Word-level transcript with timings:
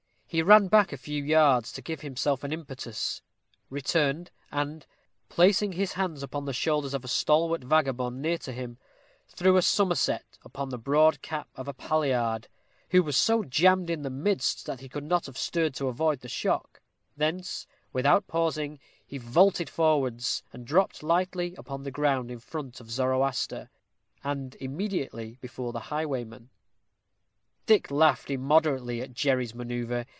He 0.33 0.41
ran 0.41 0.67
back 0.69 0.93
a 0.93 0.97
few 0.97 1.21
yards 1.21 1.73
to 1.73 1.81
give 1.81 1.99
himself 1.99 2.41
an 2.45 2.53
impetus, 2.53 3.21
returned, 3.69 4.31
and, 4.49 4.87
placing 5.27 5.73
his 5.73 5.91
hands 5.91 6.23
upon 6.23 6.45
the 6.45 6.53
shoulders 6.53 6.93
of 6.93 7.03
a 7.03 7.09
stalwart 7.09 7.65
vagabond 7.65 8.21
near 8.21 8.37
to 8.37 8.53
him, 8.53 8.77
threw 9.27 9.57
a 9.57 9.61
summerset 9.61 10.39
upon 10.41 10.69
the 10.69 10.77
broad 10.77 11.21
cap 11.21 11.49
of 11.55 11.67
a 11.67 11.73
palliard, 11.73 12.47
who 12.91 13.03
was 13.03 13.17
so 13.17 13.43
jammed 13.43 13.89
in 13.89 14.03
the 14.03 14.09
midst 14.09 14.65
that 14.67 14.79
he 14.79 14.87
could 14.87 15.03
not 15.03 15.25
have 15.25 15.37
stirred 15.37 15.73
to 15.73 15.89
avoid 15.89 16.21
the 16.21 16.29
shock; 16.29 16.79
thence, 17.17 17.67
without 17.91 18.25
pausing, 18.27 18.79
he 19.05 19.17
vaulted 19.17 19.69
forwards, 19.69 20.43
and 20.53 20.65
dropped 20.65 21.03
lightly 21.03 21.55
upon 21.57 21.83
the 21.83 21.91
ground 21.91 22.31
in 22.31 22.39
front 22.39 22.79
of 22.79 22.89
Zoroaster, 22.89 23.69
and 24.23 24.55
immediately 24.61 25.37
before 25.41 25.73
the 25.73 25.81
highwayman. 25.91 26.51
Dick 27.65 27.91
laughed 27.91 28.29
immoderately 28.29 29.01
at 29.01 29.13
Jerry's 29.13 29.51
manœuvre. 29.51 30.05